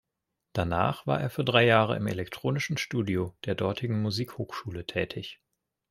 Danach 0.53 1.05
war 1.05 1.21
er 1.21 1.29
für 1.29 1.43
drei 1.45 1.63
Jahre 1.63 1.95
im 1.95 2.07
Elektronischen 2.07 2.77
Studio 2.79 3.35
der 3.45 3.53
dortigen 3.53 4.01
Musikhochschule 4.01 4.87
tätig. 4.87 5.39